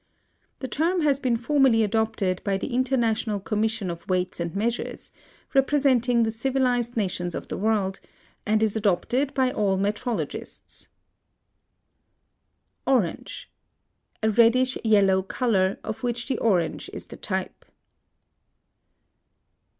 [0.61, 5.11] The term has been formally adopted by the International Commission of Weights and Measures,
[5.53, 7.99] representing the civilized nations of the world,
[8.43, 10.87] and is adopted by all metrologists.
[12.87, 13.51] ORANGE.
[14.23, 17.63] A reddish yellow color, of which the orange is the type.